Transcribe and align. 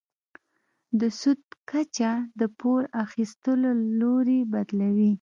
د 0.99 1.01
سود 1.19 1.41
کچه 1.69 2.11
د 2.39 2.41
پور 2.59 2.81
اخیستلو 3.05 3.69
لوری 3.99 4.39
بدلوي. 4.53 5.09